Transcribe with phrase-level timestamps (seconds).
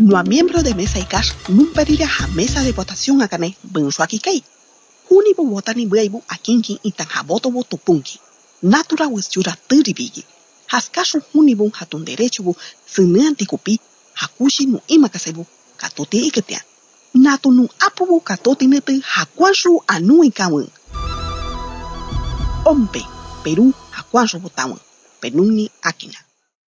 [0.00, 3.56] No a miembro de mesa y cash, nun pedirá a mesa de votación a cané,
[3.62, 4.42] benzo aquí kei.
[5.08, 8.18] Huni votani buibu a kinki y tan haboto voto punki.
[8.62, 10.24] Natura wis yura tiri bigi.
[10.66, 13.78] Haskashu huni bu hatun derecho bu, sinean tikupi,
[14.14, 16.30] hakushi nu ima katote.
[17.14, 20.68] Natu nu apu bu katote nete hakuanshu anu ikawen.
[22.64, 23.02] Ompe,
[23.44, 24.80] Perú, hakuanshu botawan.
[25.20, 26.18] Penuni akina.